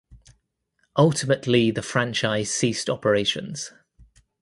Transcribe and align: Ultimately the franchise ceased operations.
Ultimately 0.97 1.69
the 1.69 1.83
franchise 1.83 2.49
ceased 2.49 2.89
operations. 2.89 3.71